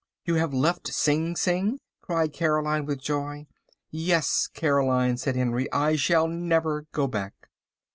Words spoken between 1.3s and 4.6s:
Sing?" cried Caroline with joy. "Yes,